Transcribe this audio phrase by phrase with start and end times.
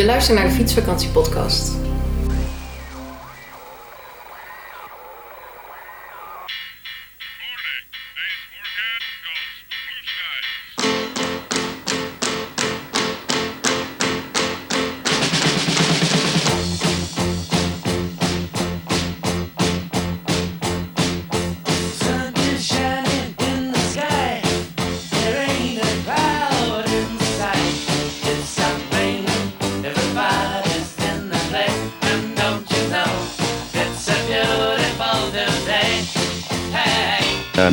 [0.00, 1.89] Je luistert naar de Fietsvakantie Podcast.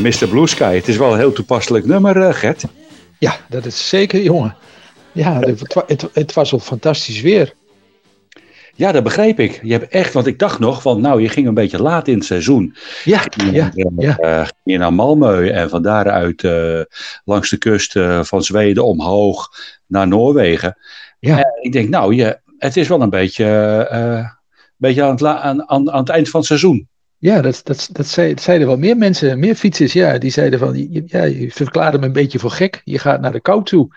[0.08, 0.28] Mr.
[0.28, 2.64] Blue Sky, het is wel een heel toepasselijk nummer, eh, Gert.
[3.20, 4.56] Ja, dat is zeker, jongen.
[5.12, 7.54] Ja, het, wa- het, het was al fantastisch weer.
[8.76, 9.60] Ja, dat begreep ik.
[9.64, 12.16] Je hebt echt, want ik dacht nog, van nou, je ging een beetje laat in
[12.16, 12.76] het seizoen.
[13.04, 14.18] Ja, ja, Eh, ja.
[14.18, 16.82] eh, ging je naar Malmö en van daaruit eh,
[17.26, 19.50] langs de kust eh, van Zweden omhoog
[19.88, 20.78] naar Noorwegen.
[21.20, 21.38] Ja.
[21.38, 23.46] En ik denk, nou, je, het is wel een beetje,
[23.92, 24.26] eh,
[24.78, 26.88] beetje aan, het aan, aan het eind van het seizoen.
[27.20, 29.94] Ja, dat, dat, dat, zei- dat zeiden wel meer mensen, meer fietsers.
[29.94, 32.82] Ja, die zeiden van, je- ja, je verklaarde me een beetje voor gek.
[32.84, 33.88] Je gaat naar de kou toe.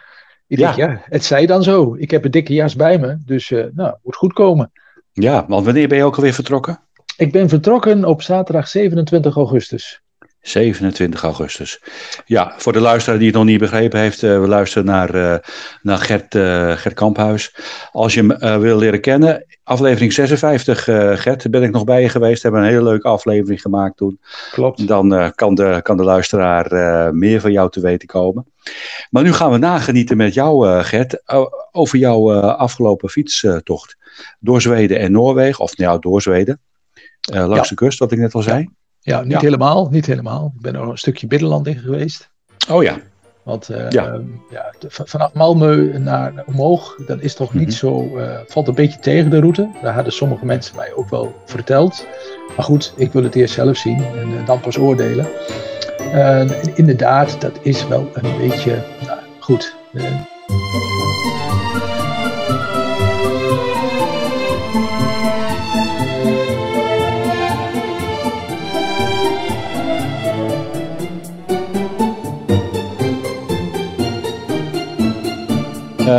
[0.47, 0.75] Ik Ja.
[0.75, 1.95] denk, ja, het zei dan zo.
[1.99, 4.73] Ik heb een dikke jas bij me, dus eh nou, moet goed komen.
[5.13, 6.81] Ja, want wanneer ben je ook alweer vertrokken?
[7.17, 10.03] Ik ben vertrokken op zaterdag 27 augustus.
[10.41, 11.83] 27 augustus.
[12.25, 15.39] Ja, voor de luisteraar die het nog niet begrepen heeft, eh, we luisteren naar, eh,
[15.83, 17.55] naar Gert, eh, Gert Kamphuis.
[17.93, 22.09] Als je hem wil leren kennen, aflevering 56, eh, Gert, ben ik nog bij je
[22.09, 22.43] geweest.
[22.43, 24.21] We hebben een hele leuke aflevering gemaakt toen.
[24.51, 24.87] Klopt.
[24.87, 28.47] Dan kan, de, kan de luisteraar meer van jou te weten komen.
[29.11, 31.23] Maar nu gaan we nagenieten met jou, Gert,
[31.73, 33.97] over jouw afgelopen fietstocht.
[34.39, 36.61] Door Zweden en Noorwegen, of nou, door Zweden,
[37.21, 37.63] langs Ja.
[37.63, 38.59] de kust, wat ik net al zei.
[38.59, 38.69] Ja,
[39.03, 39.39] niet Ja.
[39.41, 40.53] helemaal, niet helemaal.
[40.57, 42.31] Ik ben er een stukje binnenland in geweest.
[42.71, 42.97] Oh ja,
[43.43, 44.07] Want eh, Ja.
[44.07, 47.77] ehm, ja, vanaf Malmö naar omhoog, dat is toch niet Mhm.
[47.77, 49.71] zo, eh, valt een beetje tegen de route.
[49.83, 52.07] Daar hadden sommige mensen mij ook wel verteld.
[52.57, 55.27] Maar goed, ik wil het eerst zelf zien en eh, dan pas oordelen.
[56.13, 59.75] En inderdaad, dat is wel een beetje, nou, goed.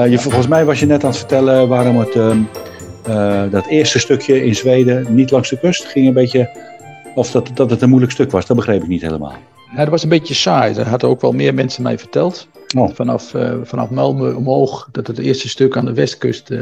[0.10, 2.40] Je, volgens mij was je net aan het vertellen waarom het, ehm,
[3.04, 6.50] eh, dat eerste stukje in Zweden niet langs de kust ging een beetje,
[7.16, 9.34] of dat, dat het een moeilijk stuk was, dat begreep ik niet helemaal.
[9.72, 10.74] Ja, dat was een beetje saai.
[10.74, 12.48] Dat hadden ook wel meer mensen mij verteld.
[12.78, 12.90] Oh.
[12.94, 16.60] Vanaf, eh vanaf Malmö omhoog, dat het eerste stuk aan de westkust eh,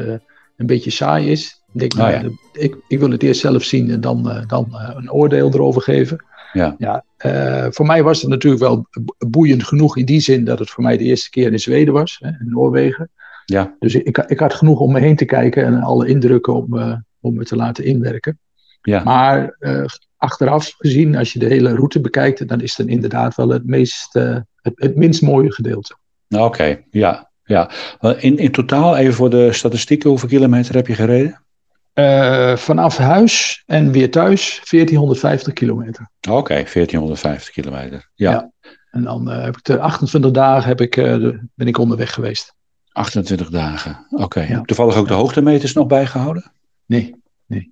[0.57, 1.61] een beetje saai is.
[1.73, 2.29] Ik, denk, Ah, nou, ja.
[2.53, 5.81] ik, ik wil het eerst zelf zien en dan, eh, dan eh, een oordeel erover
[5.81, 6.25] geven.
[6.53, 6.75] Ja.
[6.77, 10.59] Ja, eh, voor mij was het natuurlijk wel bo- boeiend genoeg in die zin dat
[10.59, 13.09] het voor mij de eerste keer in Zweden was, hè, in Noorwegen.
[13.45, 17.03] Ja, Dus ik, ik had genoeg om me heen te kijken en alle indrukken om,
[17.19, 18.39] om me te laten inwerken.
[18.81, 19.03] ja.
[19.03, 19.83] Maar eh,
[20.17, 24.15] achteraf gezien, als je de hele route bekijkt, dan is het inderdaad wel het, meest,
[24.15, 25.95] eh, het, het minst mooie gedeelte.
[26.27, 27.29] Nou, Oké, ja.
[27.43, 27.69] ja.
[27.99, 31.41] Eh, In, in totaal, even voor de statistieken, hoeveel kilometer heb je gereden?
[31.93, 36.09] Eh, vanaf huis en weer thuis 1450 kilometer.
[36.29, 38.09] Oké, 1450 kilometer.
[38.15, 38.51] Ja, Ja.
[38.91, 42.13] En dan eh, heb ik de 28 dagen heb ik, eh, de- ben ik onderweg
[42.13, 42.53] geweest.
[42.91, 44.05] 28 dagen.
[44.09, 44.61] Oké, Ja.
[44.61, 46.51] toevallig ook de hoogtemeters nog bijgehouden?
[46.85, 47.15] Nee.
[47.47, 47.71] Nee,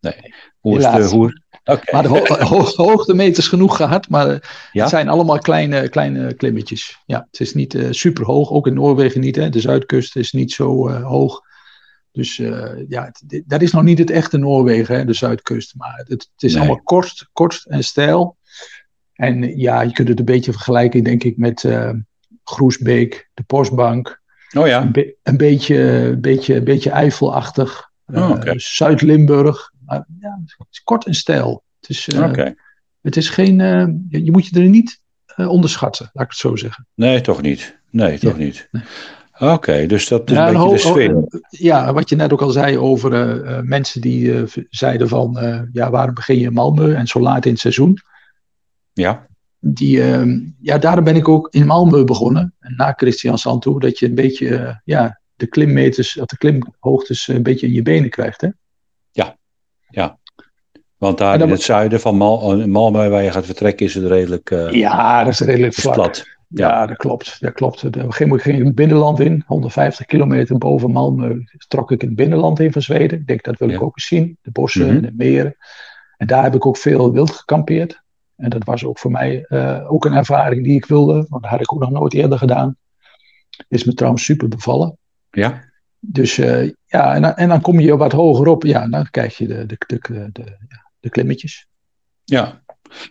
[0.00, 0.32] nee.
[0.60, 1.92] Hoe is de, hoe, Oké.
[1.92, 4.26] Maar de ho ho hoogtemeters genoeg gehad, maar
[4.72, 4.80] Ja?
[4.80, 6.98] het zijn allemaal kleine, kleine klimmetjes.
[7.06, 9.36] Ja, het is niet super hoog, ook in Noorwegen niet.
[9.36, 9.48] Hè.
[9.48, 11.40] De zuidkust is niet zo hoog.
[12.12, 15.74] Dus eh, ja, het- dat is nog niet het echte Noorwegen, hè, de zuidkust.
[15.76, 16.60] Maar het, het is Nee.
[16.62, 18.36] allemaal kort, kort en steil.
[19.12, 21.90] En ja, je kunt het een beetje vergelijken, denk ik, met eh,
[22.44, 24.22] Groesbeek, de Postbank.
[24.56, 27.90] Oh ja, Een, be- een beetje, beetje, beetje Eifelachtig.
[28.06, 28.52] Oh, Eh, oké.
[28.58, 29.72] Zuid-Limburg.
[29.86, 31.64] Maar ja, het is kort en steil.
[31.80, 32.54] Het is, oké.
[33.00, 33.56] het is geen,
[34.08, 35.00] je, je moet je er niet
[35.36, 36.86] onderschatten, laat ik het zo zeggen.
[36.94, 37.78] Nee, toch niet.
[37.90, 38.44] Nee, toch Ja.
[38.44, 38.68] niet.
[39.40, 41.12] Oké, dus dat is Ja, een en beetje de ho- sfeer.
[41.12, 45.08] ho- ja, wat je net ook al zei over eh, eh, mensen die eh, zeiden
[45.08, 47.98] van, eh, ja, waarom begin je in Malmö en zo laat in het seizoen?
[48.92, 49.26] Ja,
[49.60, 50.26] Die, eh,
[50.60, 54.14] ja, daarom ben ik ook in Malmö begonnen, en na Christian Santo, dat je een
[54.14, 58.48] beetje, eh, ja, de klimmeters, of de klimhoogtes een beetje in je benen krijgt, hè?
[60.98, 63.94] want daar En dan- in het zuiden van Mal Malmö, waar je gaat vertrekken, is
[63.94, 65.94] het redelijk eh, Ja, dat is redelijk vlak.
[65.94, 66.24] plat.
[66.48, 67.40] Ja, dat klopt.
[67.40, 67.82] Dat klopt.
[68.16, 69.42] Moment ging ik het binnenland in.
[69.46, 71.36] 150 kilometer boven Malmö
[71.68, 73.18] trok ik het binnenland in van Zweden.
[73.18, 74.38] Ik denk, dat wil ik ook eens zien.
[74.42, 74.94] De bossen Mhm.
[74.96, 75.56] en de meren.
[76.16, 78.02] En daar heb ik ook veel wild gekampeerd.
[78.36, 81.12] En dat was ook voor mij eh, ook een ervaring die ik wilde.
[81.28, 82.76] Want dat had ik ook nog nooit eerder gedaan.
[83.68, 84.98] Is me trouwens super bevallen.
[85.30, 85.64] Ja,
[85.98, 88.62] dus eh, ja, en, dan- en dan kom je wat hoger op.
[88.64, 90.56] Ja, dan krijg je de, de, de, de,
[91.00, 91.66] de klimmetjes.
[92.24, 92.62] Ja.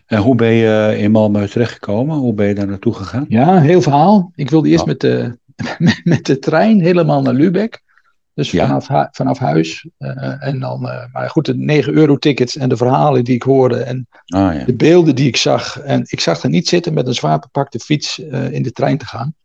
[0.05, 2.17] En hoe ben je in Malmö terechtgekomen?
[2.17, 3.25] Hoe ben je daar naartoe gegaan?
[3.27, 4.31] Ja, heel verhaal.
[4.35, 5.37] Ik wilde eerst met, de,
[5.77, 7.85] met, met de trein helemaal naar Lübeck.
[8.33, 8.65] Dus Ja.
[8.67, 9.87] vanaf, hu- vanaf huis.
[9.97, 13.43] eh, en dan, eh, maar goed, de 9 euro tickets en de verhalen die ik
[13.43, 13.77] hoorde.
[13.77, 14.63] En Ah ja.
[14.65, 15.79] de beelden die ik zag.
[15.79, 18.97] En ik zag er niet zitten met een zwaar bepakte fiets eh, in de trein
[18.97, 19.35] te gaan.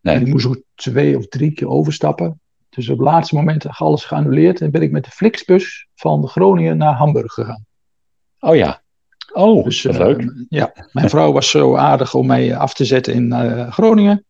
[0.00, 0.14] Nee.
[0.14, 2.40] En ik moest ook twee of drie keer overstappen.
[2.68, 4.60] Dus op het laatste moment alles geannuleerd.
[4.60, 7.64] En ben ik met de Flixbus van Groningen naar Hamburg gegaan.
[8.40, 8.82] Oh ja.
[9.32, 10.32] Oh, Dus, wat eh, leuk.
[10.48, 14.24] Ja, mijn vrouw was zo aardig om mij af te zetten in eh, Groningen.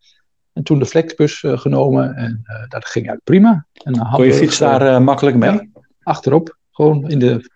[0.53, 2.15] En toen de Flexbus eh, genomen.
[2.15, 3.67] En dat ging uit prima.
[3.73, 5.53] En Kon je fiets daar makkelijk mee?
[5.53, 5.67] ja.
[6.03, 6.59] achterop.
[6.71, 7.51] Gewoon in de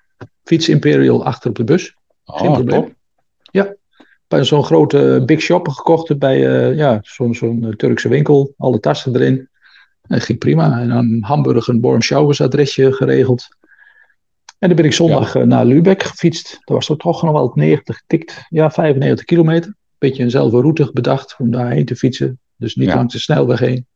[0.44, 1.96] fiets Imperial achter op de bus.
[2.25, 2.82] geen oh, probleem.
[2.82, 2.93] top.
[4.29, 6.38] Bij zo'n grote Big Shop gekocht bij
[6.75, 8.55] ja, zo'n zo'n Turkse winkel.
[8.56, 9.49] Alle tassen erin.
[10.02, 10.81] En ging prima.
[10.81, 12.02] En dan Hamburg een Born
[12.38, 13.49] adresje geregeld.
[14.64, 16.58] En dan ben ik zondag eh, naar Lübeck gefietst.
[16.61, 18.44] Dat was toch nog wel 90 tikt.
[18.49, 19.75] Ja, 95 kilometer.
[19.99, 22.40] Beetje eenzelfde route bedacht om daarheen te fietsen.
[22.56, 22.94] Dus niet Ja.
[22.94, 23.87] langs de snelweg heen.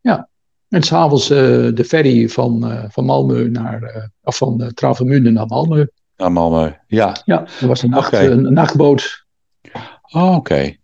[0.00, 0.28] Ja.
[0.68, 1.36] En s'avonds eh
[1.74, 5.84] de ferry van, eh van Malmö naar, eh, of van uh, Travemünde naar Malmö.
[6.16, 6.76] Ja, Malmö.
[6.86, 7.16] Ja.
[7.24, 9.24] Ja, dat was een, nacht, een, een nachtboot.
[10.02, 10.76] Oh, Oké.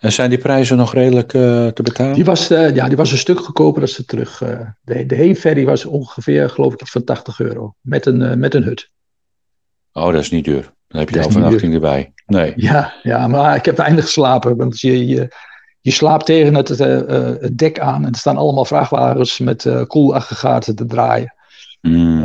[0.00, 2.14] En zijn die prijzen nog redelijk eh, te betalen?
[2.14, 4.42] Die was, eh, ja, die was een stuk goedkoper dan ze terug.
[4.42, 7.74] eh, de, de heenferry was ongeveer, geloof ik, van 80 euro.
[7.80, 8.90] Met een, met een hut.
[9.92, 10.72] Oh, dat is niet duur.
[10.88, 12.12] Dan heb je de overnachting erbij.
[12.26, 12.52] Nee.
[12.56, 14.56] Ja, ja, maar ik heb weinig geslapen.
[14.56, 15.28] Want je, je,
[15.80, 18.04] je slaapt tegen het, het dek aan.
[18.04, 21.34] En er staan allemaal vrachtwagens met koelaggregaten te draaien.
[21.80, 22.20] Hmm.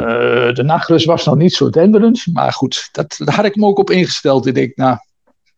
[0.54, 2.25] De nachtrust was nog niet zo denderend.
[2.33, 4.45] Maar goed, dat, daar had ik me ook op ingesteld.
[4.45, 4.98] Ik denk, nou,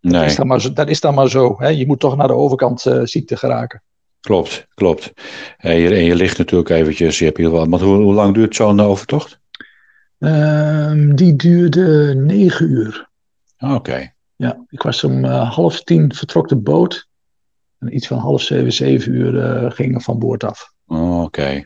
[0.01, 1.55] dat, nee, is dan maar zo, dat is dan maar zo.
[1.57, 1.67] Hè?
[1.67, 3.83] Je moet toch naar de overkant eh, ziekte geraken.
[4.19, 5.13] klopt, klopt.
[5.57, 7.65] En je, en je ligt natuurlijk eventjes, je hebt hier wel.
[7.65, 9.39] Maar hoe, hoe lang duurt zo'n overtocht?
[10.19, 13.09] Ehm, die duurde negen uur.
[13.57, 14.11] Ah, Oké.
[14.35, 17.07] Ja, ik was om eh, half tien vertrok de boot.
[17.79, 20.73] En iets van half zeven, zeven uur eh, gingen van boord af.
[20.88, 21.63] Oh, Oké.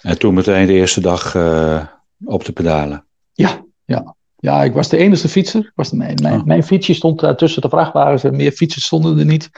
[0.00, 1.86] En toen meteen de eerste dag eh,
[2.24, 3.06] op de pedalen.
[3.32, 4.14] Ja, ja.
[4.40, 5.72] Ja, ik was de enige fietser.
[5.74, 6.44] Was mijn, mijn, Oh.
[6.46, 9.50] mijn fietsje stond daar tussen de vrachtwagens en meer fietsers stonden er niet.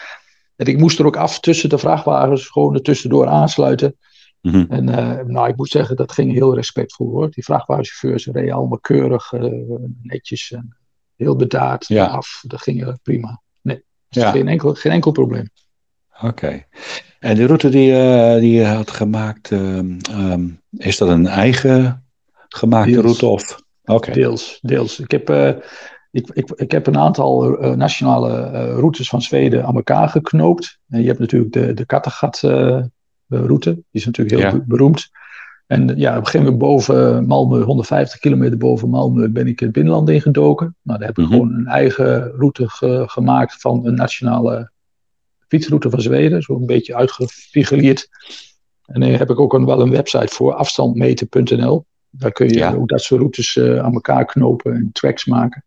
[0.56, 3.96] En ik moest er ook af tussen de vrachtwagens, gewoon er tussendoor aansluiten.
[4.40, 4.64] Mhm.
[4.68, 7.30] En eh, nou, ik moet zeggen, dat ging heel respectvol hoor.
[7.30, 9.50] Die vrachtwagenchauffeurs reden allemaal keurig, eh,
[10.02, 10.76] netjes en
[11.16, 12.06] heel bedaard Ja.
[12.06, 12.42] af.
[12.46, 13.40] Dat ging eh, prima.
[13.60, 14.30] Nee, Ja.
[14.30, 15.50] geen, enkel, geen enkel probleem.
[16.22, 16.64] Oké.
[17.18, 22.04] En de route die, eh, die je had gemaakt, ehm, ehm, is dat een eigen
[22.48, 23.26] gemaakte route?
[23.26, 23.61] Of?
[24.00, 25.00] Deels, deels.
[25.00, 25.48] Ik heb, eh,
[26.10, 30.78] ik, ik, ik heb een aantal eh, nationale eh, routes van Zweden aan elkaar geknoopt.
[30.88, 33.74] En je hebt natuurlijk de, de Kattegat-route.
[33.74, 34.64] die is natuurlijk heel Ja.
[34.66, 35.10] beroemd.
[35.66, 39.72] En ja, op een gegeven moment boven Malmö, 150 kilometer boven Malmö, ben ik het
[39.72, 40.76] binnenland ingedoken.
[40.82, 41.32] Nou, daar heb ik Mhm.
[41.32, 44.70] gewoon een eigen route ge- gemaakt van een nationale
[45.48, 46.42] fietsroute van Zweden.
[46.42, 48.08] Zo een beetje uitgefigureerd.
[48.86, 51.84] En daar heb ik ook een, wel een website voor, afstandmeten.nl.
[52.14, 52.74] Daar kun je Ja.
[52.74, 55.64] ook dat soort routes eh, aan elkaar knopen en tracks maken.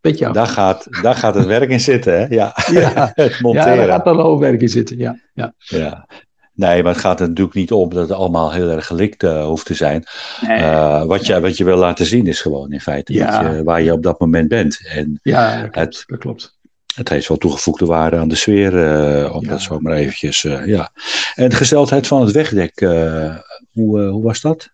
[0.00, 0.34] beetje af.
[0.34, 2.26] daar, gaat, daar gaat het werk in zitten, hè?
[2.34, 3.10] Ja, Ja.
[3.14, 3.76] het ja, monteren.
[3.76, 5.18] daar gaat dan al werk in zitten, ja.
[5.34, 5.54] ja.
[5.58, 6.08] Ja.
[6.54, 9.44] Nee, maar het gaat er natuurlijk niet om dat het allemaal heel erg gelikt eh,
[9.46, 10.04] hoeft te zijn.
[10.46, 10.58] Nee.
[10.58, 13.50] Eh, wat, je, wat je wil laten zien is gewoon in feite Ja.
[13.50, 14.80] je- waar je op dat moment bent.
[14.94, 15.74] En ja, dat klopt.
[15.96, 16.55] het- Dat klopt.
[16.96, 19.48] Het heeft wel toegevoegde waarde aan de sfeer, eh, om Ja.
[19.50, 20.90] dat zo maar eventjes, eh, ja.
[21.34, 23.36] En de gesteldheid van het wegdek, eh,
[23.72, 24.68] hoe, hoe was dat?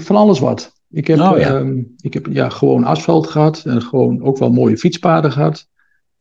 [0.00, 0.72] Van alles wat.
[0.90, 1.56] Ik heb, Oh, ja.
[1.56, 5.66] ehm, ik heb ja, gewoon asfalt gehad en gewoon ook wel mooie fietspaden gehad.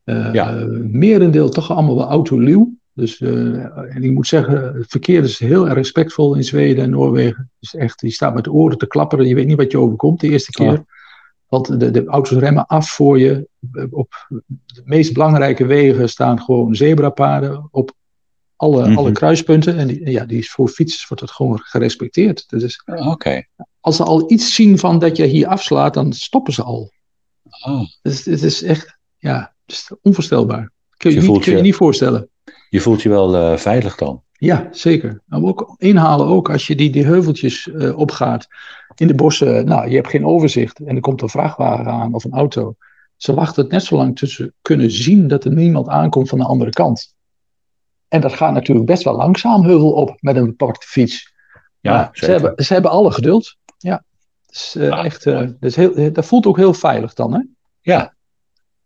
[0.04, 0.51] Eh Ja.
[0.82, 2.75] merendeel toch allemaal wel autoluw.
[2.94, 7.51] Dus, en ik moet zeggen, het verkeer is heel erg respectvol in Zweden en Noorwegen.
[7.60, 9.27] Dus echt, je staat met de oren te klapperen.
[9.27, 10.72] Je weet niet wat je overkomt de eerste keer.
[10.72, 10.80] Oh.
[11.48, 13.48] Want de, de auto's remmen af voor je.
[13.89, 14.27] Op
[14.66, 17.92] de meest belangrijke wegen staan gewoon zebrapaden op
[18.56, 18.98] alle, Mhm.
[18.98, 19.77] alle kruispunten.
[19.77, 22.50] En die, ja, die is voor fietsers wordt het gewoon gerespecteerd.
[22.50, 23.44] Dat is, Oké.
[23.80, 26.92] als ze al iets zien van dat je hier afslaat, dan stoppen ze al.
[27.66, 27.82] Oh.
[28.01, 30.72] Dus het is echt, ja, is onvoorstelbaar.
[30.98, 32.30] Kun je, Je niet, kun je je- niet voorstellen.
[32.70, 34.24] Je voelt je wel eh, veilig dan?
[34.38, 35.22] Ja, zeker.
[35.25, 38.48] Maar ook inhalen ook als je die, die heuveltjes eh, opgaat
[38.96, 39.65] in de bossen.
[39.65, 42.75] Nou, je hebt geen overzicht en er komt een vrachtwagen aan of een auto.
[43.15, 46.46] Ze wachten het net zo lang ze kunnen zien dat er niemand aankomt van de
[46.46, 47.15] andere kant.
[48.08, 51.34] En dat gaat natuurlijk best wel langzaam heuvel op met een beparkte fiets.
[51.79, 53.56] Ja, Maar ze, hebben, ze hebben alle geduld.
[53.77, 54.03] Ja,
[54.46, 57.34] dus, Ah, echt, eh, heel, dat voelt ook heel veilig dan.
[57.34, 57.41] Hè?
[57.82, 58.15] Ja.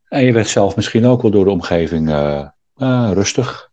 [0.07, 2.09] En je werd zelf misschien ook wel door de omgeving
[3.13, 3.70] rustig.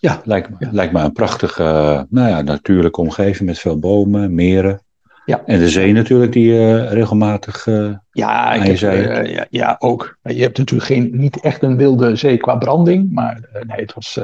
[0.00, 0.20] Ja.
[0.24, 0.68] Lijkt, Ja.
[0.72, 4.82] lijkt me een prachtige, eh, nou ja, natuurlijke omgeving met veel bomen, meren.
[5.24, 5.42] Ja.
[5.46, 7.66] En de zee natuurlijk, die eh, regelmatig.
[7.66, 10.18] eh, Ja, ik heb, ja, ja, ook.
[10.22, 14.14] Je hebt natuurlijk geen, niet echt een wilde zee qua branding, maar nee, het was,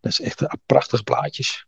[0.00, 1.66] dat is echt uh, prachtige plaatjes.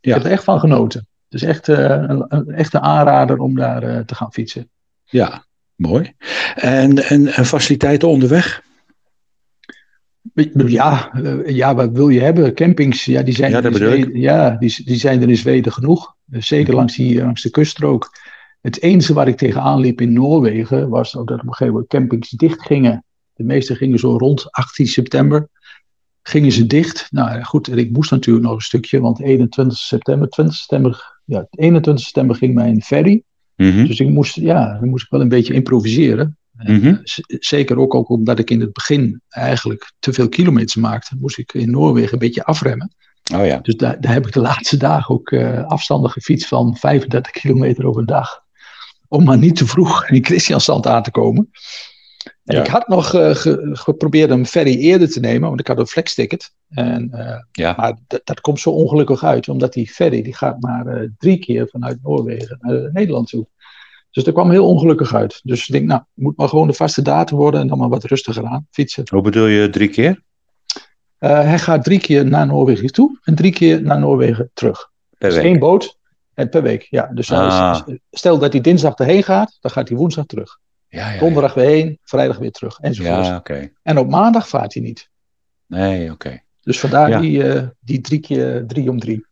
[0.00, 0.10] Ja.
[0.10, 1.06] Ik heb er echt van genoten.
[1.28, 4.70] Het is echt, een, een, echt een aanrader om daar te gaan fietsen.
[5.04, 6.12] ja, mooi.
[6.54, 8.62] En, en, en faciliteiten onderweg?
[10.66, 12.54] Ja, eh, ja, wat wil je hebben?
[12.54, 13.74] Campings, ja, die zijn, Ja, er, in.
[13.74, 16.14] Zweden, ja, die, die zijn er in Zweden genoeg.
[16.30, 18.10] Eh, Zeker langs, die, langs de kuststrook.
[18.60, 21.90] Het enige waar ik tegenaan liep in Noorwegen was ook dat op een gegeven moment
[21.90, 23.04] campings dicht gingen.
[23.34, 25.48] De meeste gingen zo rond 18 september.
[26.22, 27.08] Gingen ze dicht.
[27.10, 31.46] Nou goed, en ik moest natuurlijk nog een stukje, want 21 september, 20 september, ja,
[31.50, 33.22] 21 september ging mijn ferry.
[33.56, 33.86] Mhm.
[33.86, 36.38] Dus ik moest, ja, dan moest ik wel een beetje improviseren.
[36.56, 36.86] Mhm.
[36.86, 41.16] eh, z- zeker ook, ook omdat ik in het begin eigenlijk te veel kilometers maakte,
[41.18, 42.94] moest ik in Noorwegen een beetje afremmen.
[43.34, 43.58] Oh ja.
[43.58, 47.86] Dus daar, daar heb ik de laatste dagen ook eh, afstanden gefietst van 35 kilometer
[47.86, 48.42] op een dag.
[49.08, 51.50] Om maar niet te vroeg in Christiansand aan te komen.
[52.44, 52.62] En Ja.
[52.62, 55.86] ik had nog eh, ge- geprobeerd een ferry eerder te nemen, want ik had een
[55.86, 56.52] flexticket.
[56.68, 57.10] En,
[57.52, 57.74] Ja.
[57.76, 61.98] Maar dat, komt zo ongelukkig uit, omdat die ferry die gaat maar drie keer vanuit
[62.02, 63.46] Noorwegen naar Nederland toe.
[64.14, 65.40] Dus dat kwam heel ongelukkig uit.
[65.42, 68.04] Dus ik denk, nou, moet maar gewoon de vaste datum worden en dan maar wat
[68.04, 69.04] rustiger aan fietsen.
[69.10, 70.22] Hoe bedoel je drie keer?
[71.18, 74.90] Eh, hij gaat drie keer naar Noorwegen toe en drie keer naar Noorwegen terug.
[75.18, 75.44] Per Dus week?
[75.46, 75.98] één boot
[76.34, 76.86] en per week.
[76.90, 77.80] Ja, dus is- Ah.
[78.10, 80.58] stel dat hij dinsdag erheen gaat, dan gaat hij woensdag terug.
[80.88, 81.18] Ja, ja, ja.
[81.20, 83.26] Donderdag weer heen, vrijdag weer terug enzovoort.
[83.26, 83.70] Ja, oké.
[83.82, 85.10] En op maandag vaart hij niet.
[85.66, 86.38] Nee, oké.
[86.62, 89.26] Dus vandaar die, eh, die drie keer drie om drie.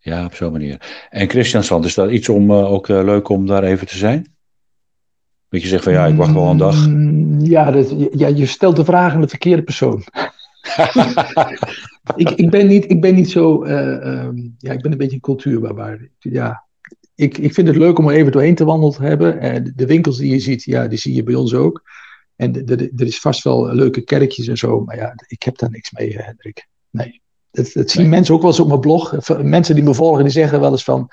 [0.00, 1.06] Ja, op zo'n manier.
[1.10, 4.36] En Christiansand, is dat iets om eh, ook eh, leuk om daar even te zijn?
[5.48, 6.88] Dat je zegt van ja, ik wacht wel een dag.
[6.88, 10.04] Mm, Ja, dat, ja, je stelt de vraag aan de verkeerde persoon.
[12.16, 13.62] ik, ik, ben niet, ik ben niet zo.
[13.64, 16.08] eh, ehm, ja, ik ben een beetje een cultuurbarbaar.
[16.18, 16.66] Ja,
[17.14, 19.40] ik, ik vind het leuk om er even doorheen te wandelen te hebben.
[19.40, 21.82] En de, winkels die je ziet, ja, die zie je bij ons ook.
[22.36, 24.80] En er is vast wel leuke kerkjes en zo.
[24.84, 26.68] Maar ja, ik heb daar niks mee, Hendrik.
[26.90, 27.22] Nee.
[27.62, 28.10] Dat, dat zien Nee.
[28.10, 29.14] mensen ook wel eens op mijn blog.
[29.42, 31.08] Mensen die me volgen, die zeggen wel eens van.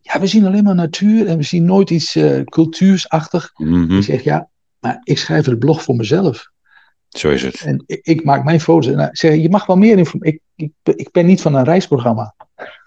[0.00, 3.50] Ja, we zien alleen maar natuur en we zien nooit iets eh, cultuursachtig.
[3.54, 6.48] Mhm, Ik zeg ja, maar ik schrijf het blog voor mezelf.
[7.08, 7.60] Zo is het.
[7.64, 8.92] En ik, ik maak mijn foto's.
[8.92, 10.40] En ik zeg, je mag wel meer informatie.
[10.56, 12.34] Ik, ik, ik ben niet van een reisprogramma.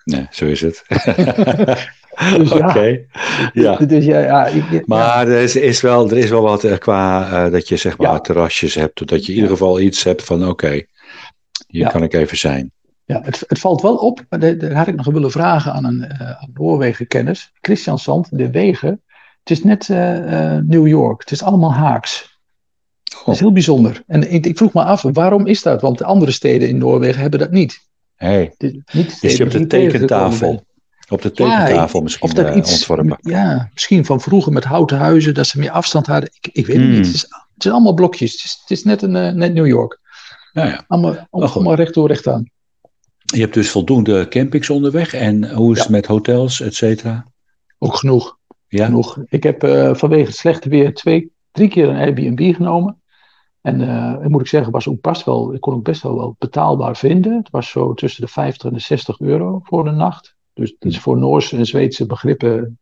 [0.03, 0.84] Nee, zo is het.
[2.38, 2.70] Dus ja.
[2.70, 3.00] Oké.
[3.53, 3.75] Ja.
[3.75, 4.82] Dus ja, ja, ik, ja.
[4.86, 7.98] Maar er is, is wel, er is wel wat eh, qua eh, dat je zeg
[7.98, 9.08] maar terrasjes hebt.
[9.08, 10.82] Dat je in ieder geval iets hebt van oké,
[11.67, 12.72] hier kan ik even zijn.
[13.05, 15.86] Ja, het, het valt wel op, maar daar, daar had ik nog willen vragen aan
[15.86, 17.51] een eh aan Noorwegen-kennis.
[17.62, 19.01] Christian Sand, de wegen.
[19.39, 21.19] Het is net eh, eh, New York.
[21.22, 22.39] Het is allemaal haaks.
[23.25, 24.03] Dat is heel bijzonder.
[24.07, 25.81] En ik, ik vroeg me af, waarom is dat?
[25.81, 27.88] Want de andere steden in Noorwegen hebben dat niet.
[28.15, 28.55] Hey,
[28.93, 30.63] niet is je op de tekentafel?
[31.10, 33.17] Op de tekentafel misschien Of dat iets, ontworpen.
[33.22, 36.29] ja, misschien van vroeger met houten huizen, dat ze meer afstand hadden.
[36.41, 36.95] Ik, ik weet het Hmm.
[36.95, 37.05] niet.
[37.05, 37.22] Het is,
[37.53, 38.31] het is allemaal blokjes.
[38.31, 40.00] Het is, het is net, een, net New York.
[40.51, 40.83] Ja, ja.
[40.88, 41.51] Allemaal, goed.
[41.53, 42.51] allemaal recht door, recht aan.
[43.24, 45.13] Je hebt dus voldoende campings onderweg.
[45.13, 45.84] En hoe is Ja.
[45.84, 47.25] het met hotels, et cetera?
[47.77, 48.38] Ook genoeg.
[48.68, 48.86] Ja?
[48.86, 49.18] genoeg.
[49.25, 53.01] Ik heb eh, vanwege het slechte weer twee, drie keer een Airbnb genomen.
[53.62, 56.15] En eh, en moet ik zeggen, was ook best wel, ik kon ook best wel,
[56.15, 57.38] wel betaalbaar vinden.
[57.38, 60.36] Het was zo tussen de 50 en de 60 euro voor een nacht.
[60.53, 62.80] Dus dat is voor Noorse en Zweedse begrippen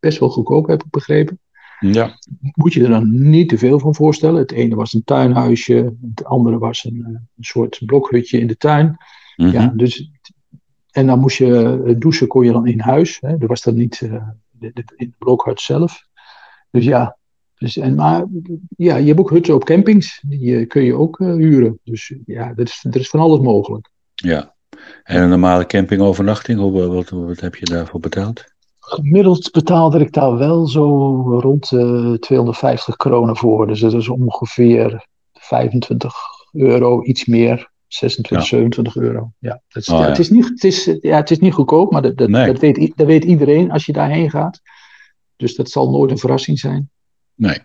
[0.00, 1.38] best wel goedkoop, heb ik begrepen.
[1.80, 2.18] Ja.
[2.54, 4.40] Moet je er dan niet te veel van voorstellen.
[4.40, 8.56] Het ene was een tuinhuisje, het andere was een, eh, een soort blokhutje in de
[8.56, 8.96] tuin.
[9.36, 9.50] Mhm.
[9.50, 10.10] Ja, dus,
[10.90, 13.18] en dan moest je eh, douchen, kon je dan in huis.
[13.20, 13.28] Hè?
[13.38, 16.06] Er was dan niet eh, de, de- in het blokhut zelf.
[16.70, 17.16] Dus ja,
[17.54, 18.24] dus, en, maar
[18.76, 20.20] ja, je hebt ook hutten op campings.
[20.26, 21.78] Die eh, kun je ook huren.
[21.84, 23.90] Dus ja, er is, er is van alles mogelijk.
[24.14, 24.52] ja.
[25.02, 28.44] En een normale campingovernachting, hoe, wat, wat heb je daarvoor betaald?
[28.78, 30.84] Gemiddeld betaalde ik daar wel zo
[31.40, 33.66] rond de 250 kronen voor.
[33.66, 36.14] Dus dat is ongeveer 25
[36.52, 37.70] euro, iets meer.
[37.94, 39.32] 26, 27 euro.
[39.38, 40.08] Ja, dat is, Oh, ja, ja.
[40.08, 42.46] Het, is niet, het, is, ja, het is niet goedkoop, maar dat, dat, Nee.
[42.46, 44.60] dat, weet, dat weet iedereen als je daarheen gaat.
[45.36, 46.90] Dus dat zal nooit een verrassing zijn.
[47.34, 47.58] Nee.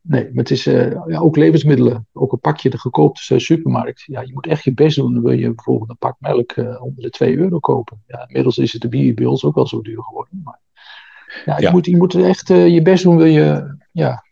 [0.00, 2.06] Nee, maar het is eh, ja, ook levensmiddelen.
[2.12, 4.02] Ook een pakje de gekoopte supermarkt.
[4.06, 5.14] Ja, je moet echt je best doen.
[5.14, 8.02] Dan wil je bijvoorbeeld een pak melk eh, onder de 2 euro kopen.
[8.06, 10.40] Ja, inmiddels is het de bier bij ons ook wel zo duur geworden.
[10.44, 10.60] Maar
[11.44, 11.70] ja, je, Ja.
[11.70, 13.16] Moet, je moet echt eh, je best doen.
[13.16, 14.24] Wil je, ja.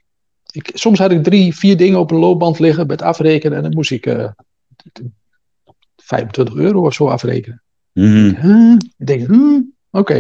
[0.51, 3.57] ik, soms had ik drie, vier dingen op een loopband liggen met afrekenen.
[3.57, 4.33] En dan moest ik
[6.11, 7.63] 25 euro of zo afrekenen.
[7.93, 8.35] Mhm.
[8.41, 8.77] Huh?
[8.99, 9.29] Ik denk,
[9.91, 10.15] oké.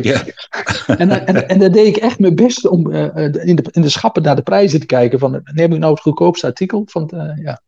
[0.87, 3.64] En, dan- en, en dan deed ik echt mijn best om eh, eh, in, de,
[3.70, 5.18] in de schappen naar de prijzen te kijken.
[5.18, 6.82] Van, neem ik nou het goedkoopste artikel?
[6.87, 7.62] Van, eh, ja.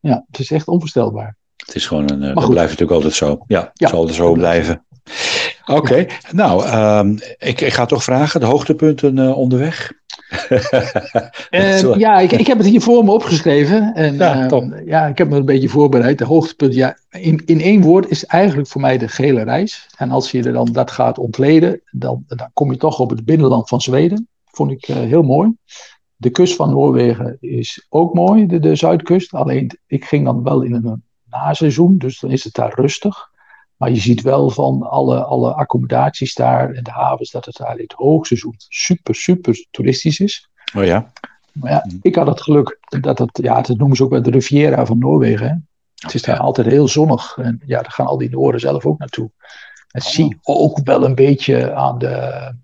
[0.00, 1.36] ja, het is echt onvoorstelbaar.
[1.56, 2.20] Het is gewoon een.
[2.20, 2.52] dat goed.
[2.52, 3.44] blijft natuurlijk altijd zo.
[3.46, 4.86] Ja, het Ja, zal er zo blijven.
[5.66, 9.92] Oké, nou, ehm, ik, ik ga toch vragen, de hoogtepunten onderweg.
[11.50, 13.94] Eh, ja, ik, ik heb het hier voor me opgeschreven.
[13.94, 14.82] En, Ja, eh, top.
[14.84, 16.18] ja, ik heb me een beetje voorbereid.
[16.18, 19.86] De hoogtepunt, ja, in, in één woord is eigenlijk voor mij de gele reis.
[19.96, 23.24] En als je er dan dat gaat ontleden, dan, dan kom je toch op het
[23.24, 24.28] binnenland van Zweden.
[24.44, 25.52] Vond ik eh, heel mooi.
[26.16, 29.34] De kust van Noorwegen is ook mooi, de, de zuidkust.
[29.34, 33.30] Alleen ik ging dan wel in een naseizoen, dus dan is het daar rustig.
[33.82, 37.76] Maar je ziet wel van alle, alle accommodaties daar en de havens dat het daar
[37.76, 40.48] in het hoogseizoen super, super toeristisch is.
[40.76, 41.12] Oh ja.
[41.52, 41.96] Maar ja, Mhm.
[42.02, 44.98] ik had het geluk dat het, ja, dat noemen ze ook wel de Riviera van
[44.98, 45.48] Noorwegen.
[45.48, 45.54] Hè?
[45.94, 47.36] Het is daar altijd heel zonnig.
[47.36, 49.30] En ja, daar gaan al die Noorden zelf ook naartoe.
[49.90, 52.54] En zie je ook wel een beetje aan de.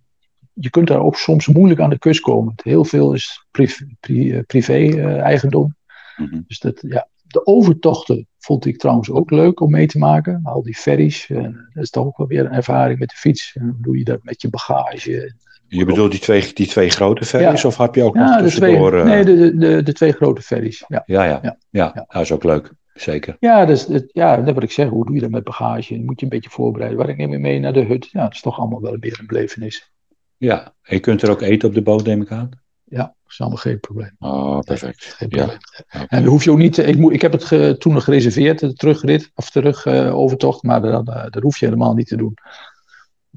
[0.52, 2.52] Je kunt daar ook soms moeilijk aan de kust komen.
[2.62, 5.76] Heel veel is eh, privé-eigendom.
[6.16, 6.40] Mhm.
[6.46, 7.09] dus dat, ja.
[7.29, 10.41] De overtochten vond ik trouwens ook leuk om mee te maken.
[10.45, 11.31] Al die ferries.
[11.31, 13.57] En dat is toch ook wel weer een ervaring met de fiets.
[13.61, 15.35] En hoe doe je dat met je bagage?
[15.69, 17.69] Je bedoelt die twee, die twee grote ferries, Ja.
[17.69, 18.99] of heb je ook Ja, nog de twee, tussendoor...
[18.99, 20.85] eh, nee, de, de, de, twee grote ferries.
[20.88, 21.03] Ja.
[21.07, 22.73] ja, ja, ja, dat is ook leuk.
[22.95, 23.37] Zeker.
[23.41, 24.88] Ja, dus, het- ja, dat wat ik zeg.
[24.88, 25.99] Hoe doe je dat met bagage?
[25.99, 26.99] Moet je een beetje voorbereiden.
[26.99, 28.09] Waar ik neem je mee naar de hut?
[28.12, 29.91] Ja, dat is toch allemaal wel weer een belevenis.
[30.37, 32.51] Ja, en je kunt er ook eten op de boot, neem ik aan.
[32.85, 34.17] Ja, is allemaal geen probleem.
[34.19, 35.05] Oh, perfect.
[35.05, 35.37] Geen Ja.
[35.37, 36.07] probleem.
[36.09, 36.77] En hoef je ook niet.
[36.79, 40.62] Ik, moet, ik heb het ge- toen nog gereserveerd, de terugrit of terug eh, overtocht,
[40.62, 42.35] maar eh, dat hoef je helemaal niet te doen.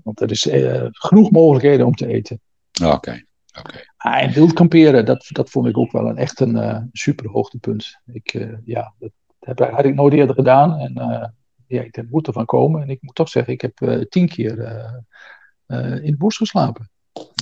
[0.04, 2.40] Want er is eh, genoeg mogelijkheden om te eten.
[2.84, 3.22] Oké.
[3.60, 3.80] Oké.
[3.98, 7.30] Ah, en wild kamperen, dat, dat vond ik ook wel een, echt een eh, super
[7.30, 8.00] hoogtepunt.
[8.06, 10.78] Ik, ja, dat heb, had ik nooit eerder gedaan.
[10.78, 10.94] En
[11.68, 12.82] ja, ik denk, moet ervan komen.
[12.82, 14.58] En ik moet toch zeggen, ik heb tien keer
[15.68, 16.90] in het bos geslapen.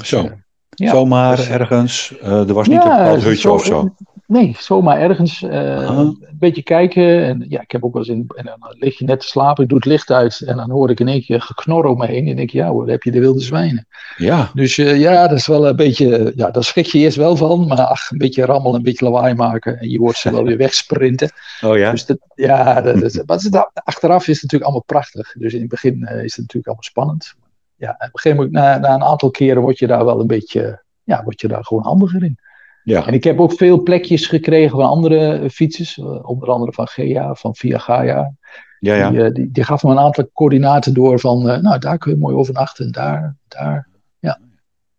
[0.03, 0.29] Zo.
[0.69, 2.17] Ja, Zomaar dus, ergens.
[2.21, 3.93] eh, er was niet ja, een bepaald hutje zo- of zo.
[4.25, 7.23] Nee, zomaar ergens eh, een beetje kijken.
[7.23, 8.25] En ja, ik heb ook wel eens in.
[8.35, 10.41] En dan lig je net te slapen, ik doe het licht uit.
[10.41, 12.27] En dan hoor ik in één keer geknor om me heen.
[12.27, 13.87] En denk ik, ja hoor, heb je de wilde zwijnen.
[14.17, 14.51] Ja.
[14.53, 16.33] Dus eh, ja, dat is wel een beetje.
[16.35, 17.67] Ja, daar schrik je eerst wel van.
[17.67, 19.79] Maar ach, een beetje rammel, een beetje lawaai maken.
[19.79, 21.31] En je hoort ze wel weer wegsprinten.
[21.61, 21.91] Oh ja.
[21.91, 25.33] Dus dat, ja, dat, maar achteraf is het natuurlijk allemaal prachtig.
[25.37, 27.33] Dus in het begin is het natuurlijk allemaal spannend.
[27.79, 30.27] Ja, op een gegeven moment, na, na een aantal keren, word je daar wel een
[30.27, 30.83] beetje.
[31.03, 32.39] Ja, word je daar gewoon handiger in.
[32.83, 33.07] Ja.
[33.07, 35.97] En ik heb ook veel plekjes gekregen van andere fietsers.
[35.97, 38.33] eh, onder andere van Gea, van Via Gaia.
[38.79, 39.09] Ja, ja.
[39.09, 42.11] Die, eh, die, die gaf me een aantal coördinaten door van, eh, nou daar kun
[42.11, 43.87] je mooi overnachten en daar, daar.
[44.19, 44.39] Ja.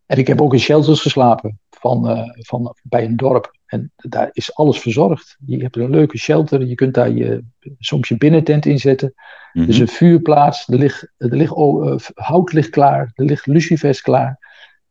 [0.05, 3.51] En ik heb ook in shelters geslapen van, van, bij een dorp.
[3.71, 5.37] En daar is alles verzorgd.
[5.45, 7.43] Je hebt een leuke shelter, je kunt daar je,
[7.79, 9.13] soms je binnentent inzetten.
[9.53, 9.63] Mhm.
[9.63, 13.45] Er is een vuurplaats, er ligt, er ligt oh, eh, hout ligt klaar, er ligt
[13.45, 14.39] lucifers klaar.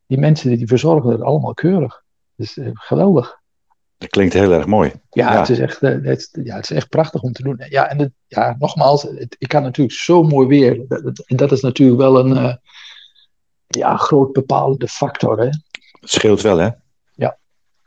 [0.07, 2.03] Die mensen die verzorgen het allemaal keurig.
[2.37, 3.39] Dus eh, geweldig.
[3.99, 4.93] Dat klinkt heel erg mooi.
[5.11, 5.39] Ja, Ja.
[5.39, 7.63] Het, is echt, eh, het, ja, het is echt prachtig om te doen.
[7.69, 10.85] Ja, en het, ja, nogmaals, het, ik had natuurlijk zo mooi weer.
[10.89, 12.59] Dat, en dat is natuurlijk wel een
[13.67, 15.39] ja, groot bepalende factor.
[15.39, 15.49] Hè?
[16.01, 16.69] Het scheelt wel, hè?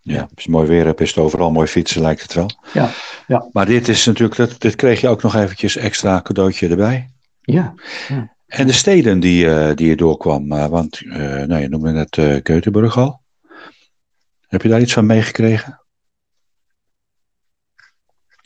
[0.04, 0.14] Ja.
[0.14, 2.50] Ja, als je mooi weer hebt, is het overal mooi fietsen, lijkt het wel.
[2.74, 2.90] Ja,
[3.28, 3.50] ja.
[3.52, 7.10] Maar dit is natuurlijk, dat, dit kreeg je ook nog eventjes extra cadeautje erbij.
[7.42, 7.74] Ja,
[8.48, 12.18] En de steden die, eh, die je doorkwam, eh, want eh, nou, je noemde net
[12.18, 13.22] eh Keutenburg al.
[14.48, 15.82] Heb je daar iets van meegekregen?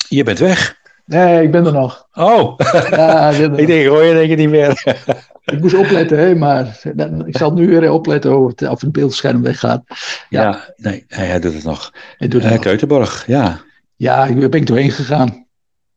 [0.09, 0.76] Je bent weg.
[1.07, 2.07] Nee, ik ben er nog.
[2.13, 2.57] Oh,
[2.89, 4.83] Ja, ik, ik denk, hoor je denk je niet meer.
[5.53, 6.79] ik moest opletten, hè, maar
[7.25, 9.83] ik zal nu weer opletten of het, of het beeldscherm weggaat.
[10.29, 10.41] Ja.
[10.41, 11.91] Ja, nee, hij, hij doet het nog.
[12.17, 12.59] Ik doe het.
[12.59, 13.59] Keutenborg, ja.
[13.95, 15.45] Ja, ik ben ik doorheen gegaan.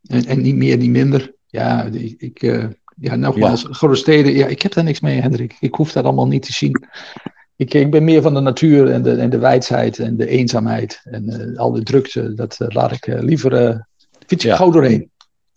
[0.02, 1.32] En, en niet meer, niet minder.
[1.46, 2.64] Ja, die- ik, eh,
[3.00, 5.56] ja nogmaals, grote steden, ja, ik heb daar niks mee, Hendrik.
[5.60, 6.84] Ik hoef dat allemaal niet te zien.
[7.56, 11.00] Ik, ik ben meer van de natuur en de, en de wijsheid en de eenzaamheid
[11.04, 12.34] en eh, al de drukte.
[12.34, 13.88] Dat laat ik liever,
[14.30, 14.56] fiets ik Ja.
[14.56, 15.10] gauw doorheen.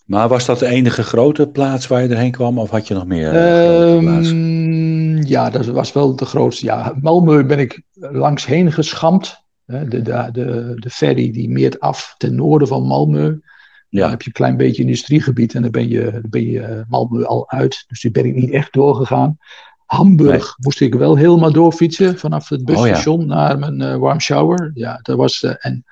[0.05, 2.57] Maar was dat de enige grote plaats waar je erheen kwam?
[2.59, 3.31] Of had je nog meer?
[3.33, 6.65] Ehm, ja, dat was wel de grootste.
[6.65, 9.41] Ja, Malmö ben ik langs heen geschampt.
[9.65, 13.21] De, de, de, de ferry die meert af ten noorden van Malmö.
[13.21, 13.41] Dan
[13.89, 16.77] Ja, heb je een klein beetje industriegebied en dan ben je, dan ben je eh,
[16.85, 17.83] Malmö al uit.
[17.87, 19.37] Dus die ben ik niet echt doorgegaan.
[19.85, 22.73] Hamburg moest ik wel helemaal doorfietsen vanaf het Oh ja.
[22.73, 24.71] busstation naar mijn eh, warm shower.
[24.73, 25.83] Ja, dat was en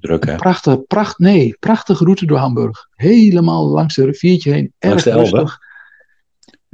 [0.00, 0.36] druk hè?
[0.36, 2.86] prachtig, pracht, nee, prachtige route door Hamburg.
[2.94, 4.72] Helemaal langs de riviertje heen.
[4.78, 5.22] Erg Langs de Elbe?
[5.30, 5.58] rustig.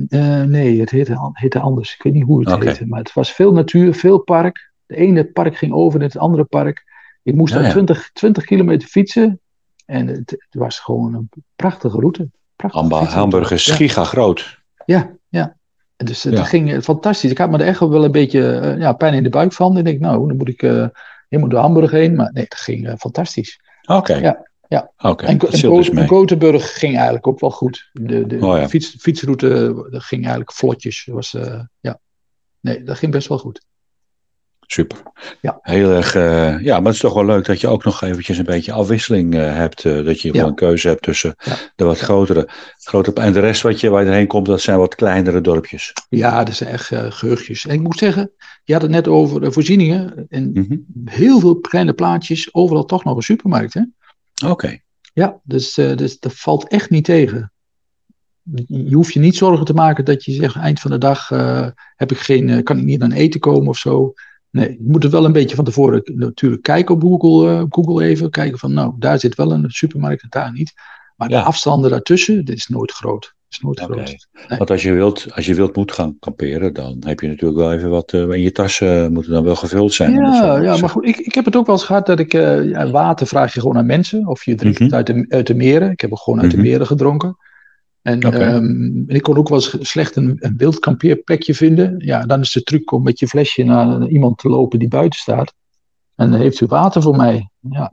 [0.08, 1.94] Eh, nee, het heette, heette anders.
[1.94, 2.64] Ik weet niet hoe het Oké.
[2.66, 2.86] heette.
[2.86, 4.72] Maar het was veel natuur, veel park.
[4.86, 6.84] De ene park ging over in het andere park.
[7.22, 7.72] Ik moest Ja, dan ja.
[7.72, 9.40] 20, 20 kilometer fietsen.
[9.86, 12.30] En het, het was gewoon een prachtige route.
[12.56, 13.04] Prachtige.
[13.04, 13.74] Hamburg is Ja.
[13.74, 14.58] giga groot.
[14.86, 15.56] Ja, ja.
[15.96, 17.30] Dus het ging eh, fantastisch.
[17.30, 19.72] Ik had me er echt wel een beetje eh, ja, pijn in de buik van.
[19.72, 20.62] En ik denk, nou, dan moet ik
[21.32, 22.14] helemaal door Hamburg heen.
[22.14, 23.60] Maar nee, dat ging eh, fantastisch.
[23.86, 24.14] Oké.
[24.14, 24.92] Ja, ja.
[24.98, 26.06] Oké, en en dus.
[26.06, 27.90] Gothenburg ging eigenlijk ook wel goed.
[27.92, 28.68] De, de Oh ja.
[28.68, 31.04] fiets, fietsroute eh, ging eigenlijk vlotjes.
[31.04, 32.00] Was, eh, ja.
[32.60, 33.64] Nee, dat ging best wel goed.
[34.72, 35.02] Super.
[35.40, 35.58] Ja.
[35.62, 38.38] Heel erg, eh, ja, maar het is toch wel leuk dat je ook nog eventjes
[38.38, 39.84] een beetje afwisseling eh, hebt.
[39.84, 40.34] eh, dat je Ja.
[40.34, 41.56] gewoon een keuze hebt tussen Ja.
[41.76, 43.20] de wat grotere, grotere.
[43.20, 45.92] En de rest wat je, waar je erheen komt, dat zijn wat kleinere dorpjes.
[46.08, 47.66] Ja, dat zijn echt geheugjes.
[47.66, 48.30] En ik moet zeggen,
[48.64, 50.26] je had het net over eh, voorzieningen.
[50.28, 50.76] En Mhm.
[51.04, 53.74] heel veel kleine plaatjes, overal toch nog een supermarkt.
[53.74, 53.82] Hè?
[54.48, 54.78] Oké.
[55.12, 57.52] Ja, dus, dus dat valt echt niet tegen.
[58.66, 61.28] Je hoeft je niet zorgen te maken dat je zegt, eind van de dag
[61.96, 64.12] heb ik geen, kan ik niet aan eten komen of zo.
[64.52, 68.04] Nee, je moet er wel een beetje van tevoren natuurlijk kijken op Google, eh, Google
[68.04, 68.30] even.
[68.30, 70.72] Kijken van, nou, daar zit wel een supermarkt en daar niet.
[71.16, 71.38] Maar Ja.
[71.40, 73.34] de afstanden daartussen, dit is nooit groot.
[73.50, 73.96] is nooit groot.
[74.48, 74.58] Nee.
[74.58, 77.72] Want als je, wilt, als je wilt moet gaan kamperen, dan heb je natuurlijk wel
[77.72, 78.12] even wat.
[78.12, 80.24] eh, in je tassen eh, moeten dan wel gevuld zijn.
[80.24, 82.32] het Ja, ja, maar goed, ik, ik heb het ook wel eens gehad dat ik,
[82.32, 84.26] ja, water vraag je gewoon aan mensen.
[84.26, 84.84] Of je drinkt Mhm.
[84.88, 85.90] het uit de, uit de meren.
[85.90, 86.56] Ik heb ook gewoon uit Mhm.
[86.56, 87.36] de meren gedronken.
[88.02, 91.94] En, ehm, en ik kon ook wel eens slecht een, een wild kampeerplekje vinden.
[91.98, 95.18] Ja, dan is de truc om met je flesje naar iemand te lopen die buiten
[95.18, 95.54] staat.
[96.14, 97.48] En heeft u water voor mij?
[97.60, 97.92] Ja,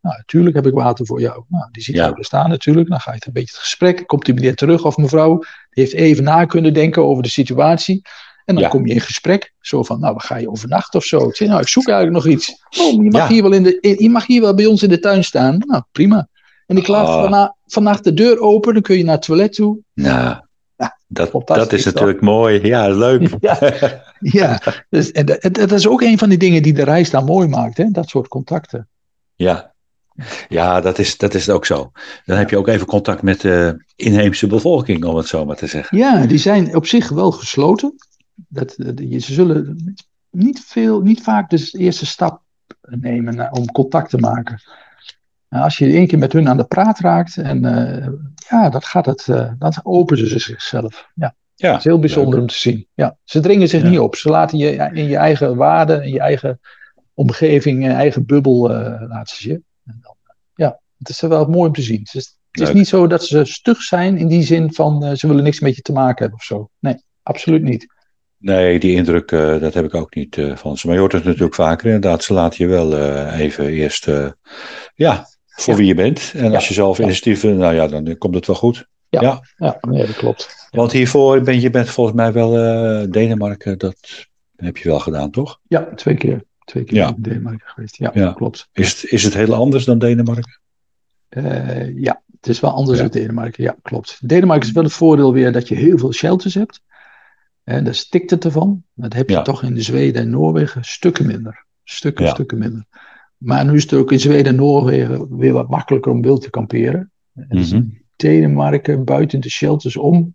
[0.00, 1.44] nou, natuurlijk heb ik water voor jou.
[1.48, 2.04] Nou, die ziet Ja.
[2.04, 2.88] jou er staan natuurlijk.
[2.88, 4.06] Dan ga je een beetje het gesprek.
[4.06, 5.38] Komt die meneer terug of mevrouw.
[5.38, 8.02] Die heeft even na kunnen denken over de situatie.
[8.44, 8.70] En dan Ja.
[8.70, 9.52] kom je in gesprek.
[9.60, 11.28] Zo van, nou, waar ga je overnachten of zo?
[11.28, 12.64] Ik zeg, nou, ik zoek eigenlijk nog iets.
[12.80, 13.28] Oh, je mag, Ja.
[13.28, 15.58] hier, wel in de, je mag hier wel bij ons in de tuin staan.
[15.58, 16.28] Nou, prima.
[16.66, 17.20] En ik laat Ah.
[17.22, 18.72] vanna- vannacht de deur open.
[18.72, 19.78] Dan kun je naar het toilet toe.
[19.94, 20.18] Nou,
[20.76, 21.92] Ja, dat, dat is toch?
[21.92, 22.66] natuurlijk mooi.
[22.66, 23.30] Ja, leuk.
[23.40, 23.58] Ja,
[24.20, 24.60] ja.
[24.88, 27.48] Dus, en dat, dat is ook een van die dingen die de reis dan mooi
[27.48, 27.76] maakt.
[27.76, 27.90] Hè?
[27.90, 28.88] Dat soort contacten.
[29.34, 29.72] Ja,
[30.48, 31.90] ja dat, is, dat is ook zo.
[32.24, 35.66] Dan heb je ook even contact met de inheemse bevolking, om het zo maar te
[35.66, 35.98] zeggen.
[35.98, 37.94] Ja, die zijn op zich wel gesloten.
[38.34, 39.94] Dat, dat- je- ze zullen
[40.30, 42.42] niet, veel, niet vaak de eerste stap
[42.88, 44.60] nemen om contact te maken.
[45.50, 48.08] Nou, als je één keer met hun aan de praat raakt, en, eh,
[48.48, 51.08] ja, dan, gaat het, eh, dan openen ze zichzelf.
[51.14, 52.86] Ja, Ja, dat is heel bijzonder om te zien.
[52.94, 53.88] Ja, ze dringen zich Ja.
[53.88, 54.16] niet op.
[54.16, 56.60] Ze laten je in je eigen waarden, in je eigen
[57.14, 59.54] omgeving, in je eigen bubbel eh, laten ze je.
[59.84, 60.16] En dan,
[60.54, 61.98] ja, het is wel mooi om te zien.
[61.98, 65.26] Het is, het is niet zo dat ze stug zijn in die zin van ze
[65.26, 66.70] willen niks met je te maken hebben of zo.
[66.78, 67.86] Nee, absoluut niet.
[68.38, 70.86] Nee, die indruk, eh, dat heb ik ook niet van ze.
[70.86, 72.24] Maar je hoort het natuurlijk vaker, inderdaad.
[72.24, 72.98] Ze laten je wel
[73.32, 74.08] even eerst,
[74.94, 76.32] ja, voor wie je bent.
[76.36, 77.04] En als je zelf Ja.
[77.04, 78.86] initiatieven, nou ja, dan komt het wel goed.
[79.08, 79.40] Ja.
[79.56, 79.78] Ja.
[79.80, 80.68] Nee, dat klopt.
[80.70, 85.30] Want hiervoor ben je bent volgens mij wel eh, Denemarken, dat heb je wel gedaan,
[85.30, 85.60] toch?
[85.68, 86.44] Ja, twee keer.
[86.64, 87.96] Twee keer in Denemarken geweest.
[87.96, 88.68] Ja, klopt.
[88.72, 90.60] Is het, is het heel anders dan Denemarken?
[91.28, 93.04] Eh, ja, het is wel anders Ja.
[93.08, 93.62] dan Denemarken.
[93.64, 94.18] Ja, klopt.
[94.28, 96.80] Denemarken is wel het voordeel weer dat je heel veel shelters hebt.
[97.64, 98.82] En daar stikt het ervan.
[98.94, 99.42] Dat heb je Ja.
[99.42, 101.64] toch in de Zweden en Noorwegen stukken minder.
[101.84, 102.30] Stukken, Ja.
[102.30, 102.84] stukken minder.
[103.40, 106.50] Maar nu is het ook in Zweden en Noorwegen weer wat makkelijker om wild te
[106.50, 107.12] kamperen.
[107.34, 107.76] En dus Mhm.
[107.76, 110.34] in Denemarken buiten de shelters om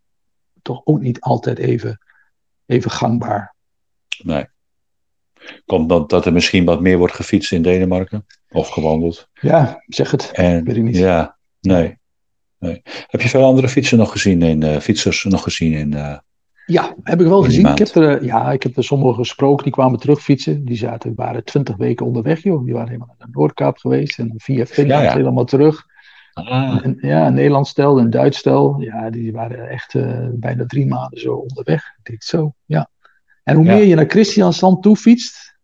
[0.61, 1.99] toch ook niet altijd even,
[2.65, 3.55] even gangbaar.
[4.23, 4.45] Nee.
[5.65, 8.25] Komt dat, dat er misschien wat meer wordt gefietst in Denemarken?
[8.49, 9.29] Of gewandeld?
[9.33, 10.31] Ja, zeg het.
[10.31, 10.95] En, Weet ik niet.
[10.97, 11.97] Ja, nee.
[12.59, 12.81] nee.
[12.83, 15.93] Heb je veel andere fietsen nog gezien in, eh, fietsers nog gezien in...
[15.93, 16.17] eh,
[16.65, 17.65] Ja, heb ik wel In gezien.
[17.67, 20.65] Ik heb, er, eh, ja, ik heb er sommigen gesproken, die kwamen terugfietsen.
[20.65, 22.63] Die zaten, waren twintig weken onderweg, joh.
[22.65, 25.15] Die waren helemaal naar de Noordkaap geweest en via Finland Ja, ja.
[25.17, 25.85] helemaal terug.
[26.33, 28.75] Ah, En, ja, een Nederlands stel en een Duits stel.
[28.79, 31.83] Ja, die waren echt eh, bijna drie maanden zo onderweg.
[32.03, 32.89] Denk zo, ja.
[33.43, 33.75] En hoe Ja.
[33.75, 35.55] meer je naar Christiansand toe fietst,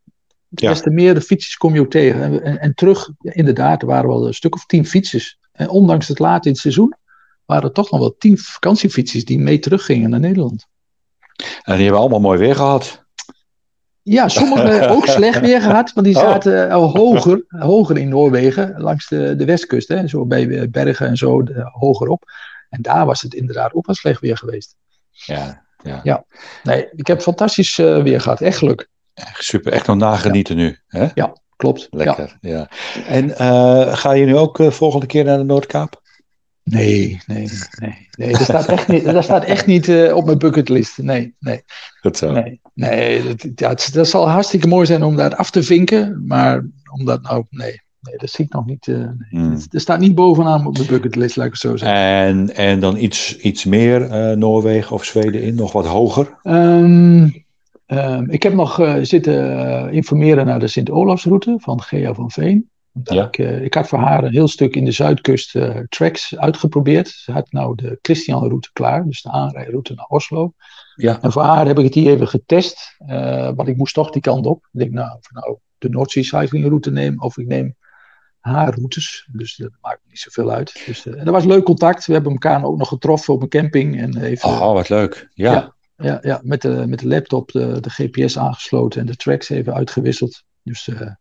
[0.47, 2.21] des te meer de fietsers kom je ook tegen.
[2.21, 5.39] En, en, en terug, inderdaad, er waren wel een stuk of tien fietsers.
[5.51, 6.95] En ondanks het laat in het seizoen,
[7.45, 10.67] waren er toch nog wel tien vakantiefietsers die mee teruggingen naar Nederland.
[11.63, 13.05] En die hebben allemaal mooi weer gehad.
[14.01, 16.21] Ja, sommigen ook slecht weer gehad, want die Oh.
[16.21, 21.07] zaten al hoger, hoger in Noorwegen, langs de, de westkust, hè, zo bij eh, Bergen
[21.07, 22.23] en zo, de, hogerop.
[22.69, 24.75] En daar was het inderdaad ook wel slecht weer geweest.
[25.11, 25.65] Ja,
[26.03, 26.25] ja.
[26.63, 28.87] Nee, ik heb fantastisch eh, weer gehad, echt geluk.
[29.13, 29.71] Echt super.
[29.71, 30.79] Echt nog nagenieten nu.
[30.87, 31.07] Hè?
[31.55, 31.87] Klopt.
[31.89, 31.97] Ja.
[31.97, 32.37] Lekker.
[32.41, 32.69] Ja.
[33.07, 36.00] En eh, ga je nu ook eh, volgende keer naar de Noordkaap?
[36.63, 37.47] Nee, nee,
[37.79, 38.07] nee.
[38.17, 40.97] nee dat, staat echt niet, dat staat echt niet eh, op mijn bucketlist.
[40.97, 41.63] Nee, nee,
[42.01, 42.31] Goed zo.
[42.31, 42.61] nee.
[42.73, 47.05] nee dat, het, dat zal hartstikke mooi zijn om dat af te vinken, maar om
[47.05, 47.81] dat nou, nee.
[48.01, 48.87] Nee, dat zie ik nog niet.
[48.87, 49.13] eh, nee.
[49.29, 49.59] Hmm.
[49.69, 51.97] Dat staat niet bovenaan op mijn bucketlist, laat ik het zo zeggen.
[51.99, 56.37] En, en dan iets, iets meer eh, Noorwegen of Zweden in, nog wat hoger.
[56.43, 57.29] Ehm,
[57.85, 62.69] ehm, ik heb nog zitten informeren naar de Sint-Olafsroute van Gea van Veen.
[63.03, 63.25] Ja.
[63.25, 67.07] ik, eh, ik had voor haar een heel stuk in de Zuidkust eh, tracks uitgeprobeerd.
[67.07, 70.53] Ze had nou de Christianroute klaar, dus de aanrijroute naar Oslo.
[70.95, 71.21] Ja.
[71.21, 74.21] En voor haar heb ik het hier even getest, eh, want ik moest toch die
[74.21, 74.67] kant op.
[74.71, 77.75] Ik denk, nou, of nou de Noordzee Cycling route neem of ik neem
[78.39, 79.29] haar routes.
[79.31, 80.83] Dus dat maakt niet zoveel uit.
[80.85, 82.05] Dus, en dat was leuk contact.
[82.05, 83.99] We hebben elkaar ook nog getroffen op een camping.
[83.99, 85.29] En even, Oh, wat leuk.
[85.33, 85.53] Ja.
[85.53, 85.73] Ja.
[85.95, 89.73] ja, ja met, de, met de laptop de, de GPS aangesloten en de tracks even
[89.73, 90.43] uitgewisseld.
[90.63, 91.11] Dus eh,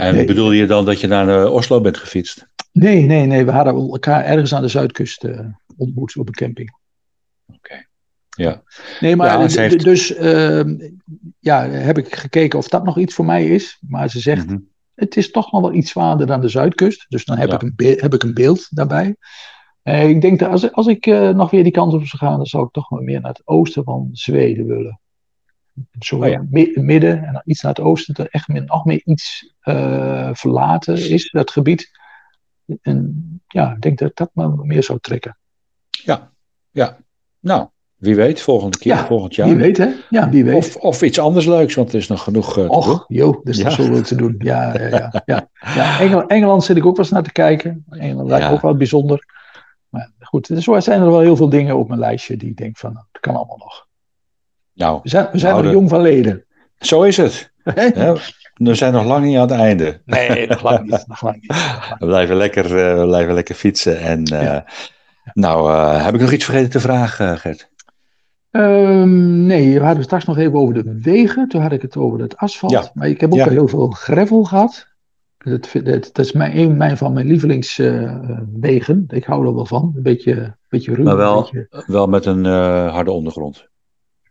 [0.00, 0.24] En Nee.
[0.26, 2.46] bedoel je dan dat je naar eh, Oslo bent gefietst?
[2.72, 3.44] nee, nee, nee.
[3.44, 5.40] We hadden elkaar ergens aan de zuidkust eh,
[5.76, 6.78] ontmoet op een camping.
[7.54, 7.86] Oké.
[8.30, 8.62] Ja.
[9.00, 10.88] Nee, maar Ja, heeft- dus ehm,
[11.38, 13.78] ja, heb ik gekeken of dat nog iets voor mij is.
[13.88, 14.58] Maar ze zegt, Mhm.
[14.94, 17.06] het is toch nog wel iets zwaarder dan de zuidkust.
[17.08, 17.54] Dus dan heb, Ja.
[17.60, 19.16] ik, een heb ik een beeld daarbij.
[19.82, 22.46] Eh, ik denk dat als, als ik nog weer die kant op zou gaan, dan
[22.46, 25.00] zou ik toch wel meer naar het oosten van Zweden willen.
[25.98, 26.44] Zo Oh ja.
[26.74, 31.10] midden en dan iets naar het oosten, dat echt meer, nog meer iets eh, verlaten
[31.10, 31.90] is, dat gebied.
[32.82, 35.38] En ja, ik denk dat dat me meer zou trekken.
[35.90, 36.32] Ja.
[36.70, 36.96] Ja.
[37.40, 39.48] Nou, wie weet, volgende keer, Ja, volgend jaar.
[39.48, 39.88] Wie weet, hè?
[40.10, 40.54] Ja, wie weet.
[40.54, 42.68] Of, of iets anders leuks, want er is nog genoeg doen.
[42.68, 43.64] Och, joh, er is Ja.
[43.64, 44.34] nog zoveel te doen.
[44.38, 45.22] Ja, ja, ja.
[45.26, 45.48] ja.
[45.74, 47.84] ja Engel- Engeland zit ik ook wel eens naar te kijken.
[47.90, 49.24] Engeland lijkt ook wel bijzonder.
[49.88, 52.56] Maar goed, er zo zijn er wel heel veel dingen op mijn lijstje die ik
[52.56, 53.88] denk van, dat kan allemaal nog.
[54.74, 56.44] Nou, We zijn, we zijn nog jong van leden.
[56.78, 57.52] zo is het.
[58.54, 60.00] We zijn nog lang niet aan het einde.
[60.04, 61.04] Nee, nog lang niet.
[61.06, 61.48] Nog lang niet.
[61.48, 64.00] nog lang We blijven lekker, eh, we blijven lekker fietsen.
[64.00, 64.64] En, eh, Ja.
[65.32, 67.68] Nou, eh, heb ik nog iets vergeten te vragen, Gert?
[68.50, 71.48] Ehm, nee, we hadden straks nog even over de wegen.
[71.48, 72.72] Toen had ik het over het asfalt.
[72.72, 72.90] Ja.
[72.94, 73.48] Maar ik heb ook Ja.
[73.48, 74.88] heel veel gravel gehad.
[75.38, 79.04] Dat, dat, dat is mijn, een mijn van mijn lievelingswegen.
[79.08, 79.92] ik hou er wel van.
[79.96, 81.04] Een beetje, een beetje ruw.
[81.04, 83.68] Maar wel- een beetje- Wel met een eh, harde ondergrond.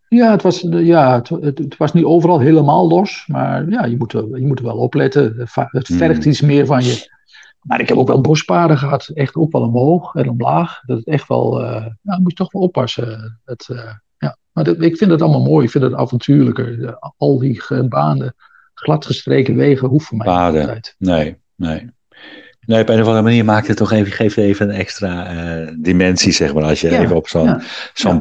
[0.10, 3.24] Ja, het was, ja het, het, het was niet overal helemaal los.
[3.28, 5.34] Maar ja, je moet, er- je moet er wel opletten.
[5.72, 5.98] Het Hmm.
[5.98, 7.18] vergt iets meer van je.
[7.62, 9.08] Maar ik heb ook wel bospaden gehad.
[9.14, 10.82] Echt ook wel omhoog en omlaag.
[10.86, 11.64] Dat het echt wel...
[11.64, 13.40] eh nou, moet je toch wel oppassen.
[13.46, 14.38] Het, eh, ja.
[14.52, 15.66] Maar dat, ik vind het allemaal mooi.
[15.66, 16.84] Ik vind het avontuurlijker.
[16.86, 18.34] Eh, Al die gebaande,
[18.74, 20.96] gladgestreken wegen hoeven voor mij niet altijd.
[20.98, 21.90] Nee, nee.
[22.70, 25.74] Nee, op een of andere manier maakt het toch even, geeft even een extra eh,
[25.80, 26.64] dimensie, zeg maar.
[26.64, 27.62] Als je Ja, even op zo'n ja,
[27.94, 28.18] zo'n ja.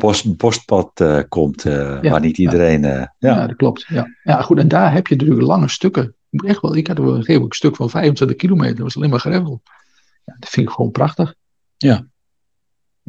[1.01, 2.83] eh, komt, eh, waar niet iedereen...
[3.19, 3.85] Ja, dat klopt.
[3.89, 4.07] Ja.
[4.23, 4.59] ja, goed.
[4.59, 6.15] En daar heb je natuurlijk lange stukken.
[6.31, 8.75] Echt wel, ik had wel een een stuk van 25 kilometer.
[8.75, 9.61] Dat was alleen maar gravel.
[10.25, 11.35] Ja, dat vind ik gewoon prachtig.
[11.77, 12.07] Ja.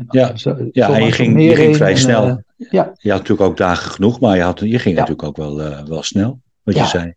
[0.09, 0.35] Ja.
[0.35, 2.43] zo- Ja, en je ging- je ging vrij en, snel.
[2.55, 5.85] ja, Je had natuurlijk ook dagen genoeg, maar je, had, je ging natuurlijk ook wel,
[5.87, 6.81] wel snel, wat Ja.
[6.83, 7.13] je zei.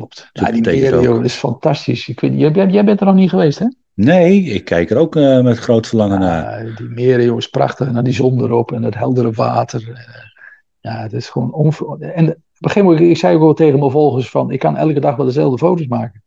[0.00, 0.30] Klopt.
[0.32, 2.08] Ja, die joh, is fantastisch.
[2.08, 3.66] Ik weet, jij, jij bent er nog niet geweest, hè?
[3.94, 6.66] Nee, ik kijk er ook eh, met groot verlangen naar.
[6.66, 7.86] Ja, die meren, is prachtig.
[7.86, 9.90] En dan die zon erop en het heldere water.
[9.92, 10.04] Eh,
[10.80, 11.86] Ja, het is gewoon onver...
[12.00, 14.76] En op een gegeven moment, ik zei ook wel tegen mijn volgers van, ik kan
[14.76, 16.22] elke dag wel dezelfde foto's maken.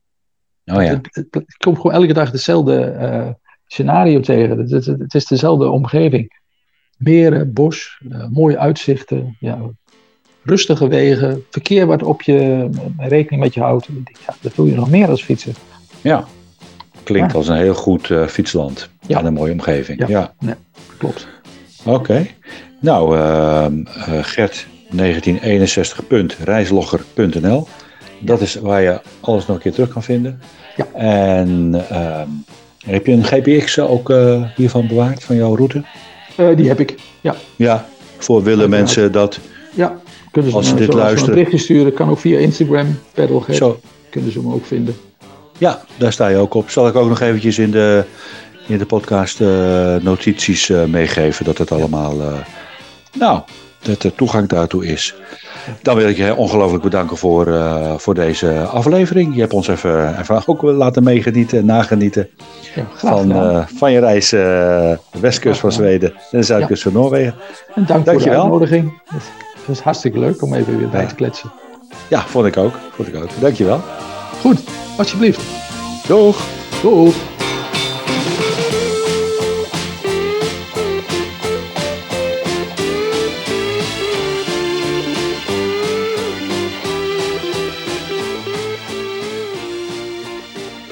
[0.65, 3.29] Oh ja, Het, het, het komt gewoon elke dag hetzelfde eh,
[3.65, 4.57] scenario tegen.
[4.57, 6.41] Het, het, het is dezelfde omgeving.
[6.97, 9.59] Meren, bos, mooie uitzichten, ja,
[10.43, 13.87] rustige wegen, verkeer wat op je eh, rekening met je houdt.
[14.27, 15.53] Ja, dat wil je nog meer als fietsen.
[16.01, 16.25] ja.
[17.03, 17.37] Klinkt Ja.
[17.37, 18.89] als een heel goed eh, fietsland.
[19.07, 19.19] Ja.
[19.19, 20.07] En een mooie omgeving.
[20.07, 20.33] Ja.
[20.39, 20.57] Ja,
[20.97, 21.27] Klopt.
[21.85, 22.25] oké.
[22.81, 27.67] Nou, ehm, eh, Gert, 1961.reislogger.nl.
[28.19, 30.41] Dat is waar je alles nog een keer terug kan vinden.
[30.75, 30.85] Ja.
[30.99, 32.27] En ehm,
[32.85, 34.13] heb je een GPX ook
[34.55, 35.83] hiervan bewaard, van jouw route?
[36.55, 36.95] Die heb ik.
[37.21, 37.85] Ja, Ja,
[38.17, 39.39] voor willen mensen dat
[39.73, 39.97] ja.
[40.33, 41.23] Kunnen ze Als ze dit luisteren.
[41.23, 41.93] een berichtje sturen.
[41.93, 43.55] Kan ook via Instagram, Pedalhead.
[43.55, 43.79] zo...
[44.09, 44.95] Kunnen ze me ook vinden.
[45.57, 46.69] Ja, daar sta je ook op.
[46.69, 48.03] Zal ik ook nog eventjes in de,
[48.67, 52.33] in de podcast eh, notities eh, meegeven dat het allemaal, eh,
[53.17, 53.41] nou,
[53.81, 55.15] dat er toegang daartoe is.
[55.81, 57.61] Dan wil ik je ongelooflijk bedanken voor,
[57.97, 59.33] voor deze aflevering.
[59.33, 62.29] Je hebt ons even, even ook laten meegenieten en nagenieten
[62.75, 63.33] Ja, van,
[63.75, 67.33] van je reis de westkust van Zweden en de zuidkust van Noorwegen.
[67.75, 68.41] en dank voor de dankjewel.
[68.41, 69.01] uitnodiging.
[69.65, 71.07] Het was hartstikke leuk om even weer bij Ja.
[71.07, 71.51] te kletsen.
[72.09, 72.73] Ja, vond ik ook.
[72.95, 73.29] Vond ik ook.
[73.39, 73.81] Dankjewel.
[74.41, 74.59] Goed,
[74.97, 75.41] alsjeblieft.
[76.07, 76.41] Doeg!
[76.81, 77.15] Doeg.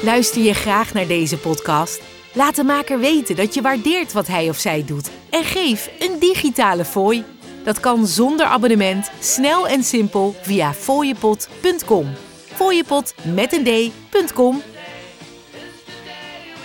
[0.02, 2.02] Luister je graag naar deze podcast?
[2.34, 6.20] Laat de maker weten dat je waardeert wat hij of zij doet en geef een
[6.20, 7.24] digitale fooi.
[7.64, 12.08] Dat kan zonder abonnement, snel en simpel via fooiepot.com.
[12.54, 14.62] Fooiepot met een d.com.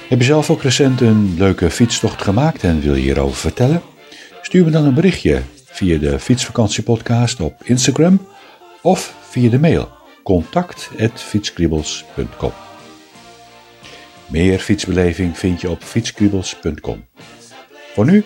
[0.09, 3.82] Heb je zelf ook recent een leuke fietstocht gemaakt en wil je hierover vertellen?
[4.42, 8.26] Stuur me dan een berichtje via de Fietsvakantiepodcast op Instagram
[8.82, 9.88] of via de mail
[10.22, 12.52] contact@fietskriebels.com.
[14.26, 17.04] Meer fietsbeleving vind je op fietskriebels.com.
[17.94, 18.24] Voor nu,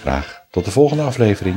[0.00, 1.56] graag tot de volgende aflevering.